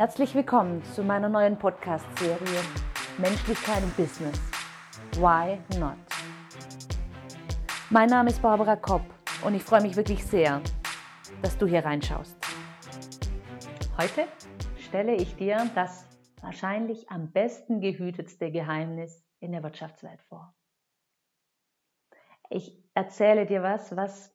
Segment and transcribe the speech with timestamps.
[0.00, 2.62] Herzlich willkommen zu meiner neuen Podcast-Serie
[3.18, 4.40] Menschlichkeit im Business.
[5.16, 5.98] Why not?
[7.90, 9.02] Mein Name ist Barbara Kopp
[9.44, 10.62] und ich freue mich wirklich sehr,
[11.42, 12.34] dass du hier reinschaust.
[13.98, 14.26] Heute
[14.78, 16.08] stelle ich dir das
[16.40, 20.54] wahrscheinlich am besten gehütetste Geheimnis in der Wirtschaftswelt vor.
[22.48, 24.34] Ich erzähle dir was, was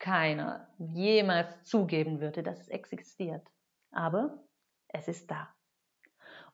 [0.00, 3.46] keiner jemals zugeben würde, dass es existiert.
[3.92, 4.42] Aber
[4.92, 5.54] es ist da.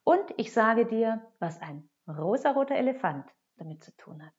[0.03, 4.33] Und ich sage dir, was ein rosaroter Elefant damit zu tun hat.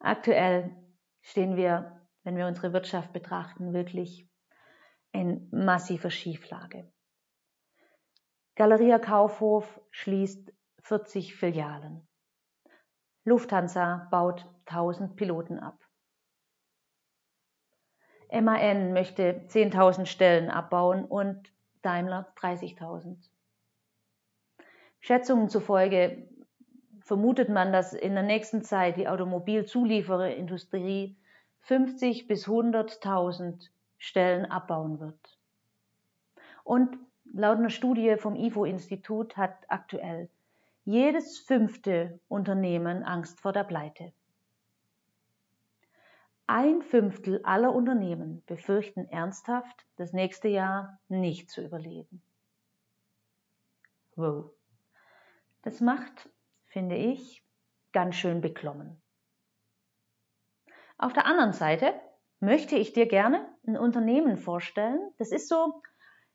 [0.00, 0.76] Aktuell
[1.20, 4.28] stehen wir, wenn wir unsere Wirtschaft betrachten, wirklich
[5.12, 6.92] in massiver Schieflage.
[8.56, 12.06] Galeria Kaufhof schließt 40 Filialen.
[13.24, 15.81] Lufthansa baut 1000 Piloten ab.
[18.32, 21.52] MAN möchte 10.000 Stellen abbauen und
[21.82, 23.16] Daimler 30.000.
[25.00, 26.28] Schätzungen zufolge
[27.00, 31.16] vermutet man, dass in der nächsten Zeit die Automobilzuliefererindustrie
[31.60, 35.38] 50 bis 100.000 Stellen abbauen wird.
[36.64, 36.96] Und
[37.32, 40.28] laut einer Studie vom IFO-Institut hat aktuell
[40.84, 44.12] jedes fünfte Unternehmen Angst vor der Pleite.
[46.54, 52.22] Ein Fünftel aller Unternehmen befürchten ernsthaft, das nächste Jahr nicht zu überleben.
[54.16, 54.50] Wow.
[55.62, 56.28] Das macht,
[56.66, 57.42] finde ich,
[57.94, 59.00] ganz schön beklommen.
[60.98, 61.98] Auf der anderen Seite
[62.38, 65.00] möchte ich dir gerne ein Unternehmen vorstellen.
[65.16, 65.82] Das ist so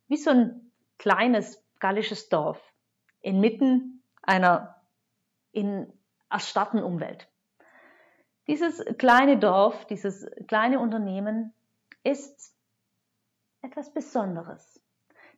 [0.08, 2.74] wie so ein kleines gallisches Dorf
[3.20, 4.82] inmitten einer
[5.52, 5.94] in
[6.28, 7.30] erstarrten Umwelt.
[8.48, 11.54] Dieses kleine Dorf, dieses kleine Unternehmen
[12.04, 12.54] ist
[13.62, 14.82] etwas Besonderes.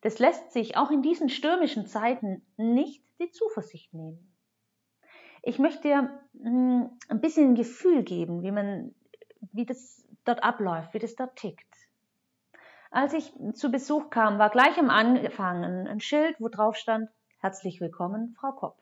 [0.01, 4.31] Das lässt sich auch in diesen stürmischen Zeiten nicht die Zuversicht nehmen.
[5.41, 6.09] Ich möchte
[6.39, 8.93] hm, ein bisschen ein Gefühl geben, wie man,
[9.53, 11.65] wie das dort abläuft, wie das dort tickt.
[12.91, 17.81] Als ich zu Besuch kam, war gleich am Anfang ein Schild, wo drauf stand, herzlich
[17.81, 18.77] willkommen, Frau Kopp.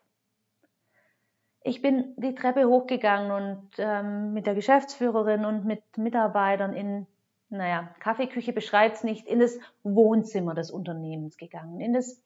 [1.67, 7.07] Ich bin die Treppe hochgegangen und ähm, mit der Geschäftsführerin und mit Mitarbeitern in,
[7.50, 12.23] naja, Kaffeeküche beschreibt es nicht, in das Wohnzimmer des Unternehmens gegangen, in das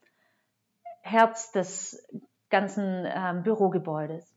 [1.01, 2.07] Herz des
[2.51, 4.31] ganzen ähm, Bürogebäudes.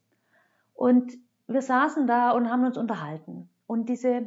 [0.72, 1.12] Und
[1.48, 3.50] wir saßen da und haben uns unterhalten.
[3.66, 4.26] Und diese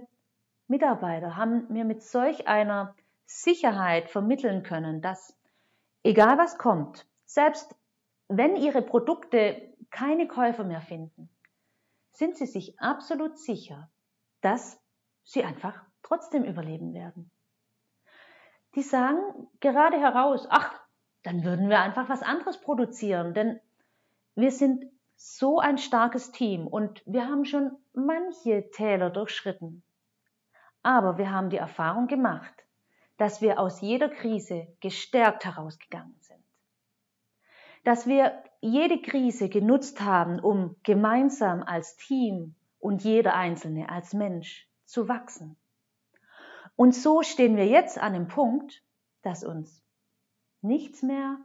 [0.67, 2.93] Mitarbeiter haben mir mit solch einer
[3.25, 5.35] Sicherheit vermitteln können, dass
[6.03, 7.75] egal was kommt, selbst
[8.27, 11.29] wenn ihre Produkte keine Käufer mehr finden,
[12.11, 13.89] sind sie sich absolut sicher,
[14.41, 14.81] dass
[15.23, 17.31] sie einfach trotzdem überleben werden.
[18.75, 20.73] Die sagen gerade heraus, ach,
[21.23, 23.59] dann würden wir einfach was anderes produzieren, denn
[24.35, 29.83] wir sind so ein starkes Team und wir haben schon manche Täler durchschritten.
[30.83, 32.53] Aber wir haben die Erfahrung gemacht,
[33.17, 36.43] dass wir aus jeder Krise gestärkt herausgegangen sind.
[37.83, 44.67] Dass wir jede Krise genutzt haben, um gemeinsam als Team und jeder Einzelne als Mensch
[44.85, 45.57] zu wachsen.
[46.75, 48.83] Und so stehen wir jetzt an dem Punkt,
[49.21, 49.83] dass uns
[50.61, 51.37] nichts mehr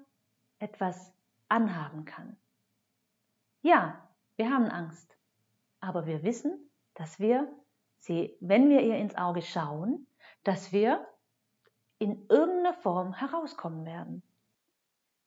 [0.58, 1.12] etwas
[1.48, 2.36] anhaben kann.
[3.62, 5.16] Ja, wir haben Angst,
[5.80, 7.48] aber wir wissen, dass wir
[7.98, 10.06] sie, wenn wir ihr ins Auge schauen,
[10.44, 11.06] dass wir
[11.98, 14.22] in irgendeiner Form herauskommen werden.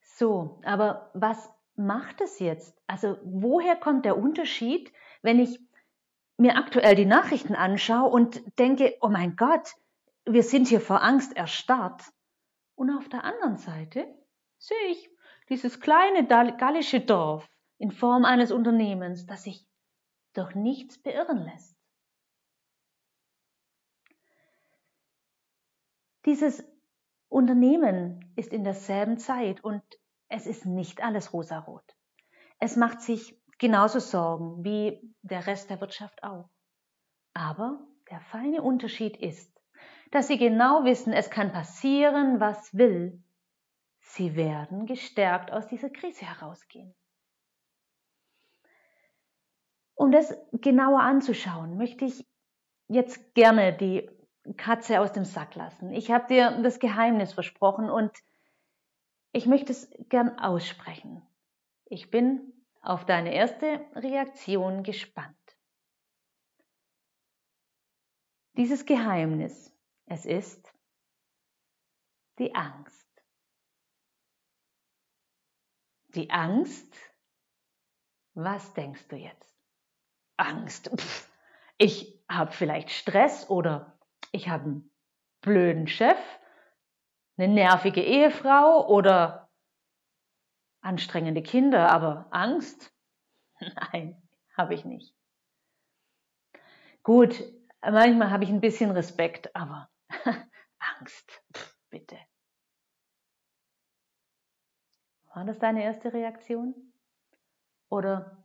[0.02, 2.75] So, aber was macht es jetzt?
[2.88, 4.91] Also woher kommt der Unterschied,
[5.22, 5.59] wenn ich
[6.38, 9.74] mir aktuell die Nachrichten anschaue und denke, oh mein Gott,
[10.25, 12.03] wir sind hier vor Angst erstarrt.
[12.75, 14.06] Und auf der anderen Seite
[14.58, 15.09] sehe ich
[15.50, 19.66] dieses kleine gallische Dorf in Form eines Unternehmens, das sich
[20.34, 21.76] durch nichts beirren lässt.
[26.26, 26.66] Dieses
[27.29, 29.84] Unternehmen ist in derselben Zeit und
[30.35, 31.96] es ist nicht alles rosarot.
[32.59, 36.49] Es macht sich genauso Sorgen wie der Rest der Wirtschaft auch.
[37.34, 37.79] Aber
[38.09, 39.52] der feine Unterschied ist,
[40.11, 43.23] dass sie genau wissen, es kann passieren, was will.
[43.99, 46.93] Sie werden gestärkt aus dieser Krise herausgehen.
[49.96, 52.28] Um das genauer anzuschauen, möchte ich
[52.88, 54.09] jetzt gerne die
[54.58, 55.91] Katze aus dem Sack lassen.
[55.93, 58.11] Ich habe dir das Geheimnis versprochen und
[59.35, 61.22] ich möchte es gern aussprechen.
[61.87, 65.35] Ich bin auf deine erste Reaktion gespannt.
[68.53, 70.73] Dieses Geheimnis, es ist
[72.40, 73.05] die Angst.
[76.08, 76.96] Die Angst?
[78.35, 79.53] Was denkst du jetzt?
[80.38, 80.90] Angst.
[80.96, 81.29] Pff,
[81.78, 83.99] ich habe vielleicht Stress oder
[84.31, 84.91] ich habe einen
[85.41, 86.17] blöden Chef,
[87.37, 89.49] eine nervige Ehefrau oder
[90.82, 92.93] anstrengende Kinder, aber Angst?
[93.59, 94.22] Nein,
[94.55, 95.16] habe ich nicht.
[97.03, 97.43] Gut,
[97.82, 99.90] manchmal habe ich ein bisschen Respekt, aber
[100.99, 102.17] Angst, Pff, bitte.
[105.34, 106.73] War das deine erste Reaktion?
[107.90, 108.38] Oder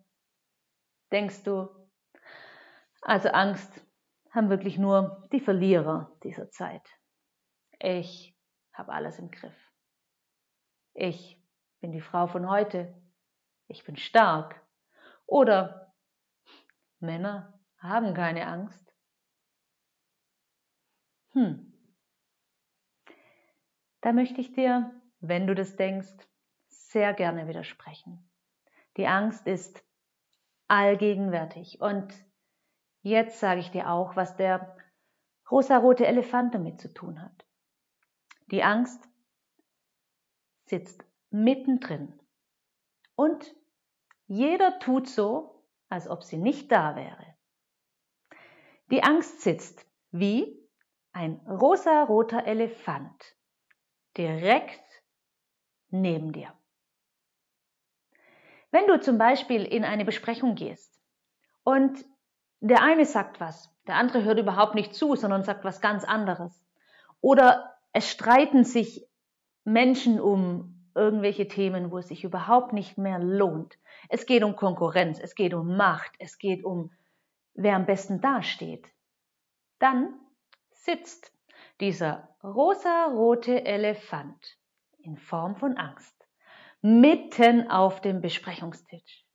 [1.12, 1.68] denkst du,
[3.02, 3.80] also Angst
[4.30, 6.82] haben wirklich nur die Verlierer dieser Zeit.
[7.78, 8.29] Ich
[8.80, 9.72] habe alles im Griff.
[10.94, 11.38] Ich
[11.80, 12.94] bin die Frau von heute.
[13.68, 14.60] Ich bin stark.
[15.26, 15.94] Oder
[16.98, 18.92] Männer haben keine Angst.
[21.32, 21.72] Hm.
[24.00, 24.90] Da möchte ich dir,
[25.20, 26.16] wenn du das denkst,
[26.68, 28.30] sehr gerne widersprechen.
[28.96, 29.84] Die Angst ist
[30.68, 31.82] allgegenwärtig.
[31.82, 32.14] Und
[33.02, 34.74] jetzt sage ich dir auch, was der
[35.50, 37.49] rosarote Elefant damit zu tun hat.
[38.50, 39.08] Die Angst
[40.66, 42.18] sitzt mittendrin.
[43.14, 43.54] Und
[44.26, 47.34] jeder tut so, als ob sie nicht da wäre.
[48.90, 50.60] Die Angst sitzt wie
[51.12, 53.36] ein rosaroter Elefant
[54.16, 55.02] direkt
[55.88, 56.52] neben dir.
[58.70, 61.00] Wenn du zum Beispiel in eine Besprechung gehst
[61.64, 62.04] und
[62.60, 66.64] der eine sagt was, der andere hört überhaupt nicht zu, sondern sagt was ganz anderes.
[67.20, 69.06] Oder es streiten sich
[69.64, 73.78] Menschen um irgendwelche Themen, wo es sich überhaupt nicht mehr lohnt.
[74.08, 76.90] Es geht um Konkurrenz, es geht um Macht, es geht um,
[77.54, 78.86] wer am besten dasteht.
[79.78, 80.18] Dann
[80.70, 81.32] sitzt
[81.80, 84.58] dieser rosa-rote Elefant
[84.98, 86.20] in Form von Angst
[86.82, 89.26] mitten auf dem Besprechungstisch.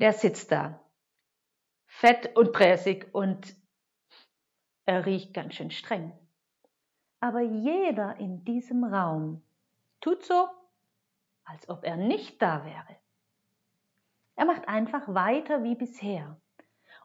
[0.00, 0.84] Der sitzt da,
[1.86, 3.54] fett und präsig und
[4.84, 6.17] er riecht ganz schön streng.
[7.20, 9.42] Aber jeder in diesem Raum
[10.00, 10.48] tut so,
[11.44, 12.96] als ob er nicht da wäre.
[14.36, 16.38] Er macht einfach weiter wie bisher.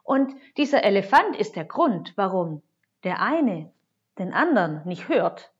[0.04, 2.62] Und dieser Elefant ist der Grund, warum
[3.02, 3.72] der eine
[4.18, 5.52] den anderen nicht hört,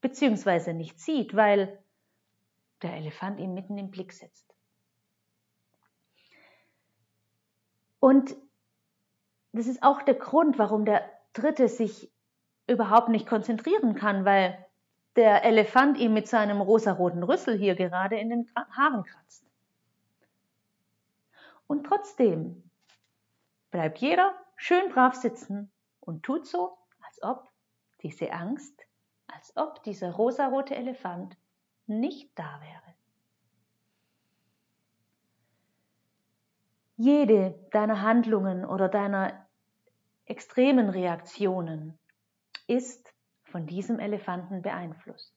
[0.00, 1.82] beziehungsweise nicht sieht, weil
[2.82, 4.54] der Elefant ihm mitten im Blick sitzt.
[7.98, 8.36] Und
[9.52, 11.02] das ist auch der Grund, warum der
[11.32, 12.12] Dritte sich
[12.68, 14.64] überhaupt nicht konzentrieren kann, weil
[15.16, 19.44] der Elefant ihm mit seinem rosaroten Rüssel hier gerade in den Haaren kratzt.
[21.66, 22.62] Und trotzdem
[23.70, 25.70] bleibt jeder schön brav sitzen
[26.00, 27.48] und tut so, als ob
[28.02, 28.86] diese Angst,
[29.26, 31.36] als ob dieser rosarote Elefant
[31.86, 32.94] nicht da wäre.
[36.96, 39.46] Jede deiner Handlungen oder deiner
[40.26, 41.98] extremen Reaktionen
[42.68, 43.12] ist
[43.42, 45.34] von diesem Elefanten beeinflusst.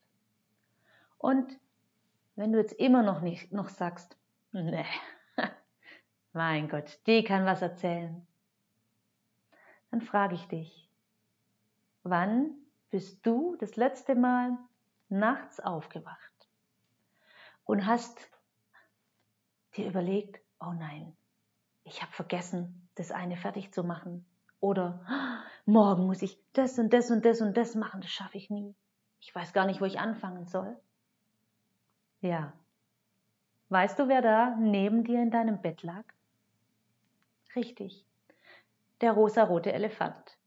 [1.17, 1.59] Und
[2.35, 4.15] wenn du jetzt immer noch nicht noch sagst,
[4.51, 4.85] ne,
[6.33, 8.27] mein Gott, die kann was erzählen,
[9.89, 10.89] dann frage ich dich,
[12.03, 12.51] wann
[12.91, 14.57] bist du das letzte Mal
[15.09, 16.31] nachts aufgewacht?
[17.71, 18.29] und hast
[19.77, 21.15] dir überlegt, oh nein,
[21.83, 24.25] ich habe vergessen, das eine fertig zu machen.
[24.61, 25.03] Oder
[25.65, 28.73] morgen muss ich das und das und das und das machen, das schaffe ich nie.
[29.19, 30.79] Ich weiß gar nicht, wo ich anfangen soll.
[32.21, 32.53] Ja.
[33.69, 36.03] Weißt du, wer da neben dir in deinem Bett lag?
[37.55, 38.05] Richtig.
[39.01, 40.37] Der rosarote Elefant.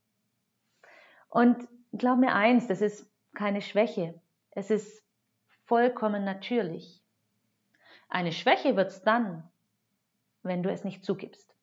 [1.29, 4.21] Und glaub mir eins, das ist keine Schwäche.
[4.53, 5.03] Es ist
[5.65, 7.03] vollkommen natürlich.
[8.09, 9.51] Eine Schwäche wird es dann,
[10.43, 11.54] wenn du es nicht zugibst.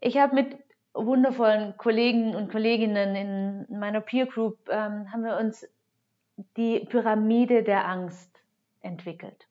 [0.00, 0.56] Ich habe mit
[0.94, 5.68] wundervollen Kollegen und Kolleginnen in meiner Peer Group ähm, haben wir uns
[6.56, 8.42] die Pyramide der Angst
[8.80, 9.46] entwickelt.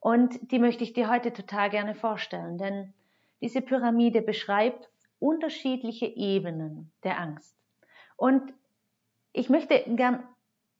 [0.00, 2.94] Und die möchte ich dir heute total gerne vorstellen, denn
[3.42, 7.54] diese Pyramide beschreibt unterschiedliche Ebenen der Angst.
[8.16, 8.54] Und
[9.32, 10.26] ich möchte gern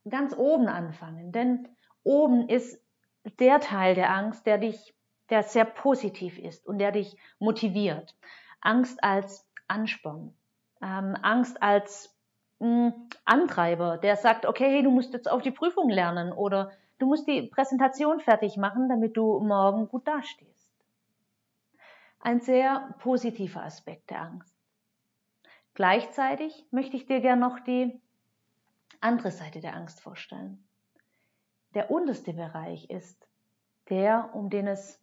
[0.09, 1.69] ganz oben anfangen, denn
[2.03, 2.81] oben ist
[3.39, 4.95] der Teil der Angst, der dich,
[5.29, 8.17] der sehr positiv ist und der dich motiviert.
[8.63, 10.35] Angst als Ansporn,
[10.81, 12.17] ähm, Angst als
[12.61, 16.71] mh, hm, Antreiber, der sagt, okay, hey, du musst jetzt auf die Prüfung lernen oder
[16.99, 20.71] du musst die Präsentation fertig machen, damit du morgen gut dastehst.
[22.21, 24.57] Ein sehr positiver Aspekt der Angst.
[25.75, 28.01] Gleichzeitig möchte ich dir gerne noch die
[29.01, 30.65] andere Seite der Angst vorstellen.
[31.75, 33.27] Der unterste Bereich ist
[33.89, 35.03] der, um den es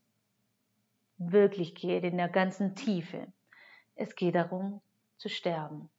[1.18, 3.28] wirklich geht, in der ganzen Tiefe.
[4.00, 4.82] Es geht darum,
[5.18, 5.90] zu sterben.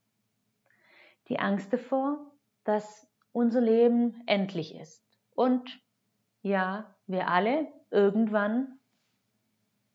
[1.29, 2.19] Die Angst davor,
[2.65, 5.05] dass unser Leben endlich ist.
[5.35, 5.83] Und
[6.41, 8.79] ja, wir alle irgendwann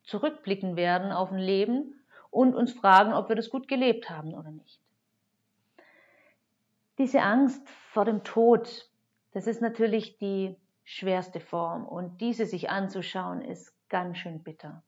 [0.03, 4.51] zurückblicken werden auf ein Leben und uns fragen, ob wir das gut gelebt haben oder
[4.51, 4.79] nicht.
[6.99, 8.87] Diese Angst vor dem Tod,
[9.31, 14.83] das ist natürlich die schwerste Form und diese sich anzuschauen ist ganz schön bitter.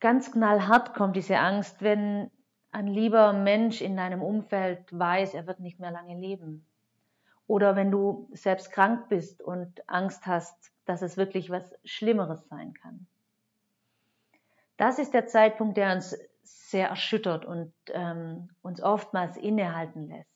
[0.00, 2.30] Ganz knallhart kommt diese Angst, wenn
[2.70, 6.66] ein lieber Mensch in deinem Umfeld weiß, er wird nicht mehr lange leben.
[7.46, 12.74] Oder wenn du selbst krank bist und Angst hast, dass es wirklich was Schlimmeres sein
[12.74, 13.06] kann.
[14.76, 20.30] Das ist der Zeitpunkt, der uns sehr erschüttert und ähm, uns oftmals innehalten lässt.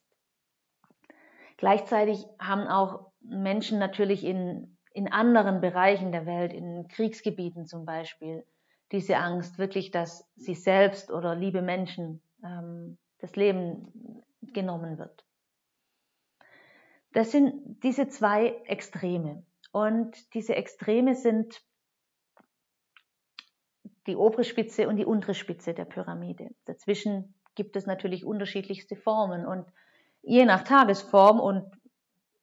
[1.59, 8.47] Gleichzeitig haben auch Menschen natürlich in, in anderen Bereichen der Welt, in Kriegsgebieten zum Beispiel,
[8.93, 15.25] diese Angst wirklich, dass sie selbst oder liebe Menschen ähm, das Leben genommen wird.
[17.13, 19.45] Das sind diese zwei Extreme.
[19.73, 21.61] Und diese Extreme sind
[24.07, 26.51] die obere Spitze und die untere Spitze der Pyramide.
[26.65, 29.67] Dazwischen gibt es natürlich unterschiedlichste Formen und
[30.23, 31.71] je nach Tagesform und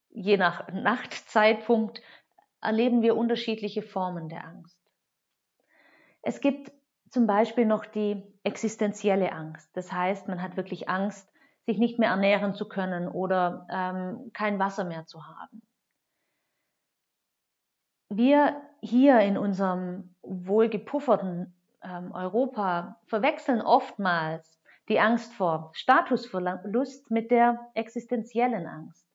[0.10, 2.02] je nach Nachtzeitpunkt
[2.62, 4.77] erleben wir unterschiedliche Formen der Angst.
[6.22, 6.72] Es gibt
[7.10, 9.70] zum Beispiel noch die existenzielle Angst.
[9.76, 11.32] Das heißt, man hat wirklich Angst,
[11.66, 15.62] sich nicht mehr ernähren zu können oder ähm, kein Wasser mehr zu haben.
[18.10, 27.70] Wir hier in unserem wohlgepufferten ähm, Europa verwechseln oftmals die Angst vor Statusverlust mit der
[27.74, 29.06] existenziellen Angst.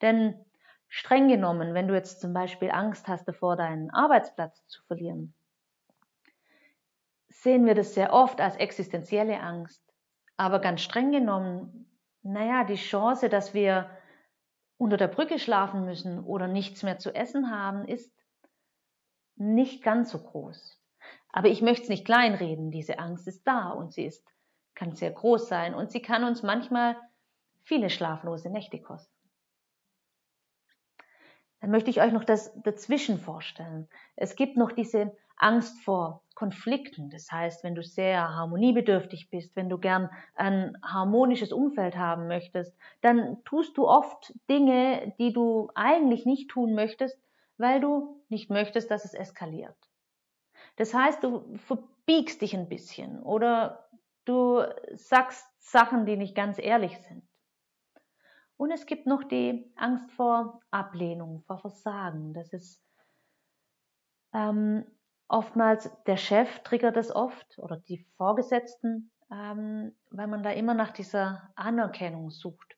[0.00, 0.44] Denn
[0.88, 5.34] streng genommen, wenn du jetzt zum Beispiel Angst hast davor, deinen Arbeitsplatz zu verlieren,
[7.46, 9.80] sehen wir das sehr oft als existenzielle Angst.
[10.36, 11.88] Aber ganz streng genommen,
[12.22, 13.88] naja, die Chance, dass wir
[14.78, 18.12] unter der Brücke schlafen müssen oder nichts mehr zu essen haben, ist
[19.36, 20.82] nicht ganz so groß.
[21.28, 22.72] Aber ich möchte es nicht kleinreden.
[22.72, 24.26] Diese Angst ist da und sie ist,
[24.74, 26.96] kann sehr groß sein und sie kann uns manchmal
[27.62, 29.15] viele schlaflose Nächte kosten.
[31.66, 33.88] Dann möchte ich euch noch das dazwischen vorstellen.
[34.14, 37.10] Es gibt noch diese Angst vor Konflikten.
[37.10, 42.72] Das heißt, wenn du sehr harmoniebedürftig bist, wenn du gern ein harmonisches Umfeld haben möchtest,
[43.00, 47.18] dann tust du oft Dinge, die du eigentlich nicht tun möchtest,
[47.58, 49.76] weil du nicht möchtest, dass es eskaliert.
[50.76, 53.88] Das heißt, du verbiegst dich ein bisschen oder
[54.24, 54.62] du
[54.94, 57.25] sagst Sachen, die nicht ganz ehrlich sind.
[58.56, 62.32] Und es gibt noch die Angst vor Ablehnung, vor Versagen.
[62.32, 62.82] Das ist
[64.32, 64.86] ähm,
[65.28, 70.92] oftmals der Chef triggert das oft oder die Vorgesetzten, ähm, weil man da immer nach
[70.92, 72.76] dieser Anerkennung sucht.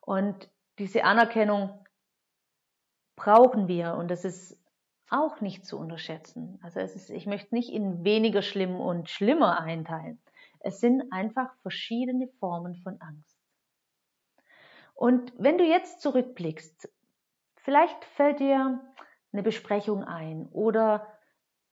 [0.00, 1.84] Und diese Anerkennung
[3.16, 4.58] brauchen wir und das ist
[5.08, 6.58] auch nicht zu unterschätzen.
[6.62, 10.20] Also es ist, ich möchte nicht in weniger schlimm und schlimmer einteilen.
[10.60, 13.35] Es sind einfach verschiedene Formen von Angst.
[14.96, 16.88] Und wenn du jetzt zurückblickst,
[17.56, 18.82] vielleicht fällt dir
[19.32, 21.06] eine Besprechung ein oder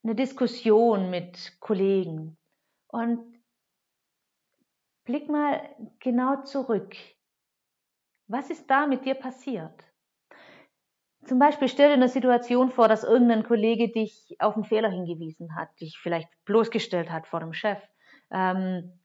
[0.02, 2.36] eine Diskussion mit Kollegen
[2.88, 3.42] und
[5.04, 6.94] blick mal genau zurück.
[8.26, 9.84] Was ist da mit dir passiert?
[11.24, 15.56] Zum Beispiel stell dir eine Situation vor, dass irgendein Kollege dich auf einen Fehler hingewiesen
[15.56, 17.78] hat, dich vielleicht bloßgestellt hat vor dem Chef,
[18.30, 19.00] ähm,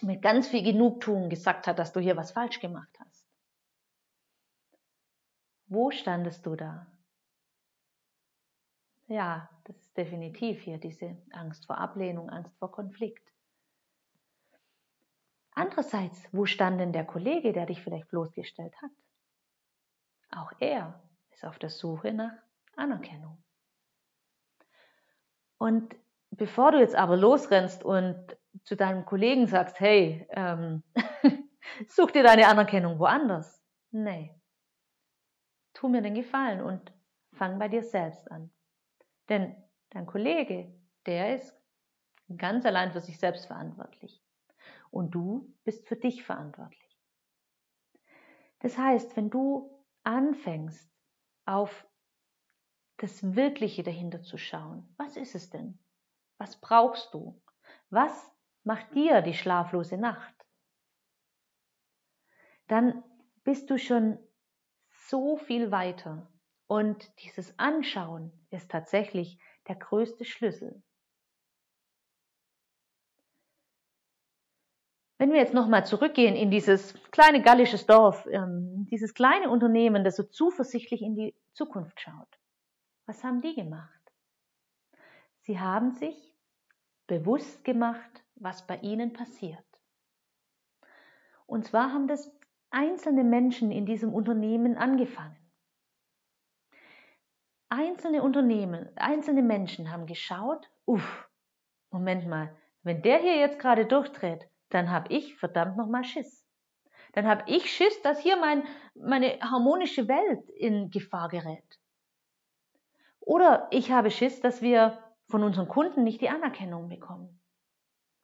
[0.00, 3.07] mit ganz viel Genugtuung gesagt hat, dass du hier was falsch gemacht hast.
[5.68, 6.86] Wo standest du da?
[9.06, 13.26] Ja, das ist definitiv hier diese Angst vor Ablehnung, Angst vor Konflikt.
[15.52, 18.90] Andererseits, wo stand denn der Kollege, der dich vielleicht bloßgestellt hat?
[20.30, 22.32] Auch er ist auf der Suche nach
[22.76, 23.42] Anerkennung.
[25.58, 25.96] Und
[26.30, 30.82] bevor du jetzt aber losrennst und zu deinem Kollegen sagst, hey, ähm,
[31.88, 33.62] such dir deine Anerkennung woanders.
[33.90, 34.37] Nee.
[35.78, 36.92] Tu mir den Gefallen und
[37.32, 38.50] fang bei dir selbst an.
[39.28, 39.54] Denn
[39.90, 40.74] dein Kollege,
[41.06, 41.56] der ist
[42.36, 44.20] ganz allein für sich selbst verantwortlich.
[44.90, 46.98] Und du bist für dich verantwortlich.
[48.58, 49.70] Das heißt, wenn du
[50.02, 50.90] anfängst,
[51.44, 51.86] auf
[52.96, 55.78] das Wirkliche dahinter zu schauen, was ist es denn?
[56.38, 57.40] Was brauchst du?
[57.90, 58.32] Was
[58.64, 60.34] macht dir die schlaflose Nacht?
[62.68, 63.02] dann
[63.44, 64.18] bist du schon
[65.08, 66.26] so viel weiter.
[66.66, 69.38] Und dieses Anschauen ist tatsächlich
[69.68, 70.82] der größte Schlüssel.
[75.16, 80.14] Wenn wir jetzt nochmal zurückgehen in dieses kleine gallische Dorf, ähm, dieses kleine Unternehmen, das
[80.14, 82.38] so zuversichtlich in die Zukunft schaut,
[83.06, 83.90] was haben die gemacht?
[85.40, 86.36] Sie haben sich
[87.08, 89.64] bewusst gemacht, was bei ihnen passiert.
[91.46, 92.30] Und zwar haben das
[92.70, 95.36] einzelne Menschen in diesem Unternehmen angefangen.
[97.68, 101.28] Einzelne Unternehmen, einzelne Menschen haben geschaut, uff,
[101.90, 106.46] Moment mal, wenn der hier jetzt gerade durchdreht, dann habe ich verdammt nochmal Schiss.
[107.12, 108.62] Dann habe ich Schiss, dass hier mein,
[108.94, 111.78] meine harmonische Welt in Gefahr gerät.
[113.20, 114.98] Oder ich habe Schiss, dass wir
[115.28, 117.40] von unseren Kunden nicht die Anerkennung bekommen.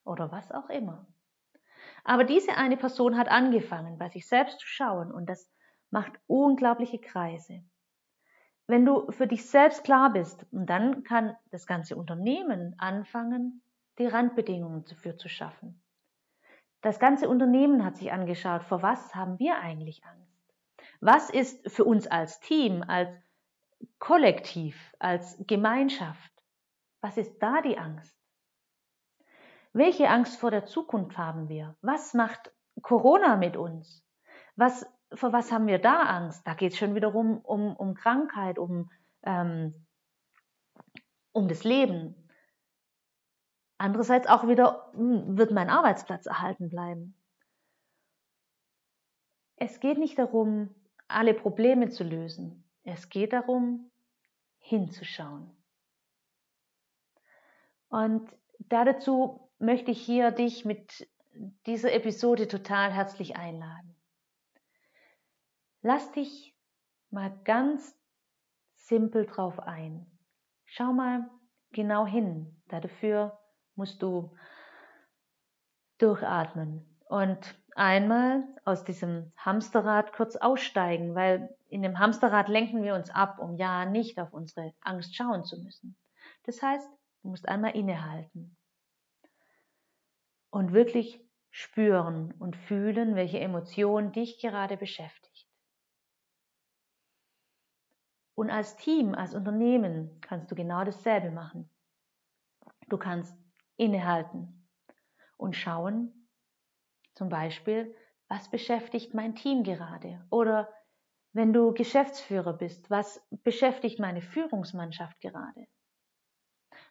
[0.05, 1.07] Oder was auch immer.
[2.05, 5.51] Aber diese eine Person hat angefangen, bei sich selbst zu schauen und das
[5.91, 7.65] macht unglaubliche Kreise.
[8.67, 13.63] Wenn du für dich selbst klar bist, dann kann das ganze Unternehmen anfangen,
[13.99, 15.83] die Randbedingungen dafür zu schaffen.
[16.81, 20.55] Das ganze Unternehmen hat sich angeschaut, vor was haben wir eigentlich Angst?
[21.01, 23.11] Was ist für uns als Team, als
[23.99, 26.33] Kollektiv, als Gemeinschaft,
[27.01, 28.14] was ist da die Angst?
[29.75, 31.77] Welche Angst vor der Zukunft haben wir?
[31.83, 34.07] Was macht Corona mit uns?
[34.55, 36.47] Was, vor was haben wir da Angst?
[36.47, 38.89] Da geht es schon wiederum um, um Krankheit, um,
[39.25, 39.87] ähm,
[41.33, 42.15] um das Leben.
[43.77, 47.21] Andererseits auch wieder, hm, wird mein Arbeitsplatz erhalten bleiben?
[49.57, 50.73] Es geht nicht darum,
[51.09, 52.71] alle Probleme zu lösen.
[52.85, 53.91] Es geht darum,
[54.59, 55.51] hinzuschauen.
[57.89, 61.09] Und dazu möchte ich hier dich mit
[61.67, 63.97] dieser Episode total herzlich einladen.
[65.83, 66.57] Lass dich
[67.11, 67.97] mal ganz
[68.75, 70.07] simpel drauf ein.
[70.65, 71.29] Schau mal
[71.73, 72.63] genau hin.
[72.69, 73.39] Dafür
[73.75, 74.35] musst du
[75.99, 83.11] durchatmen und einmal aus diesem Hamsterrad kurz aussteigen, weil in dem Hamsterrad lenken wir uns
[83.11, 85.97] ab, um ja nicht auf unsere Angst schauen zu müssen.
[86.45, 86.89] Das heißt,
[87.23, 88.57] du musst einmal innehalten
[90.55, 95.49] und wirklich spüren und fühlen, welche Emotion dich gerade beschäftigt.
[98.37, 101.69] Und als Team, als Unternehmen kannst du genau dasselbe machen.
[102.89, 103.37] Du kannst
[103.77, 104.69] innehalten
[105.39, 106.29] und schauen,
[107.15, 107.93] zum Beispiel,
[108.29, 110.25] was beschäftigt mein Team gerade?
[110.31, 110.73] Oder
[111.33, 115.67] wenn du Geschäftsführer bist, was beschäftigt meine Führungsmannschaft gerade?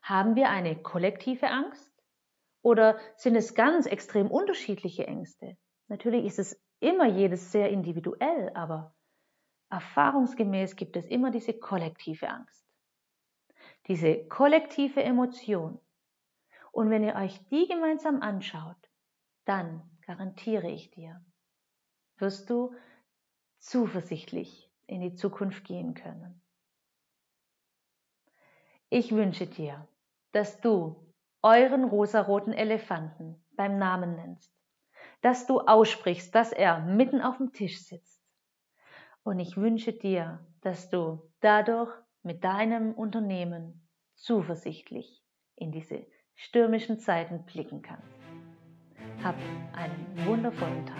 [0.02, 1.93] Haben wir eine kollektive Angst?
[2.64, 5.58] Oder sind es ganz extrem unterschiedliche Ängste?
[5.90, 8.96] Natürlich ist es immer jedes sehr individuell, aber
[9.70, 12.66] erfahrungsgemäß gibt es immer diese kollektive Angst.
[13.88, 15.80] Diese kollektive Emotion.
[16.72, 18.90] Und wenn ihr euch die gemeinsam anschaut,
[19.46, 21.24] dann garantiere ich dir,
[22.18, 22.74] wirst du
[23.60, 26.42] zuversichtlich in die Zukunft gehen können.
[28.90, 29.88] Ich wünsche dir,
[30.32, 31.03] dass du
[31.44, 34.52] euren rosaroten Elefanten beim Namen nennst,
[35.22, 38.24] dass du aussprichst, dass er mitten auf dem Tisch sitzt.
[39.24, 41.92] Und ich wünsche dir, dass du dadurch
[42.24, 45.24] mit deinem Unternehmen zuversichtlich
[45.56, 48.20] in diese stürmischen Zeiten blicken kannst.
[49.24, 49.36] Hab
[49.74, 50.98] einen wundervollen Tag.